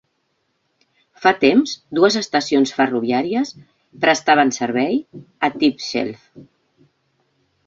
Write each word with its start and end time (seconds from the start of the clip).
Fa 1.25 1.33
temps 1.43 1.73
dues 1.99 2.17
estacions 2.21 2.73
ferroviàries 2.77 3.53
prestaven 4.07 4.53
servei 4.57 4.99
a 5.49 5.53
Tibshelf. 5.61 6.27